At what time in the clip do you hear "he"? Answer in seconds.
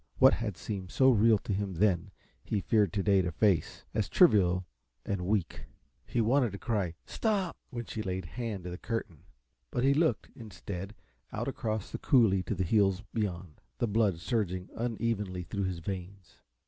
2.43-2.59, 6.07-6.21, 9.83-9.93